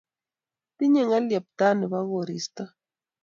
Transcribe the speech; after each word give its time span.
Tinyei 0.75 1.05
ng'elyepta 1.07 1.67
nebo 1.73 1.99
koristo. 2.11 2.63